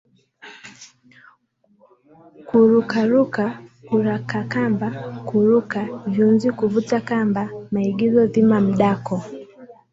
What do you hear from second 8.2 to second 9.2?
dhima Mdako